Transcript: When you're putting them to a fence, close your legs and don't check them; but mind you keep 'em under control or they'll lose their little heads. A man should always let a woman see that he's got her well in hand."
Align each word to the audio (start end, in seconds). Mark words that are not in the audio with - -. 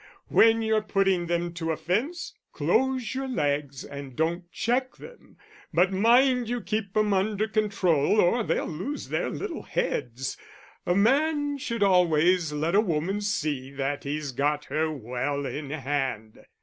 When 0.29 0.63
you're 0.63 0.81
putting 0.81 1.27
them 1.27 1.53
to 1.53 1.71
a 1.71 1.77
fence, 1.77 2.33
close 2.53 3.13
your 3.13 3.27
legs 3.27 3.83
and 3.85 4.15
don't 4.15 4.51
check 4.51 4.95
them; 4.95 5.37
but 5.71 5.93
mind 5.93 6.49
you 6.49 6.59
keep 6.59 6.97
'em 6.97 7.13
under 7.13 7.47
control 7.47 8.19
or 8.19 8.41
they'll 8.43 8.65
lose 8.65 9.09
their 9.09 9.29
little 9.29 9.61
heads. 9.61 10.37
A 10.87 10.95
man 10.95 11.59
should 11.59 11.83
always 11.83 12.51
let 12.51 12.73
a 12.73 12.81
woman 12.81 13.21
see 13.21 13.69
that 13.73 14.03
he's 14.03 14.31
got 14.31 14.65
her 14.65 14.91
well 14.91 15.45
in 15.45 15.69
hand." 15.69 16.47